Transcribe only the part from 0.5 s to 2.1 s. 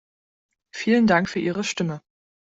Vielen Dank für Ihre Stimme.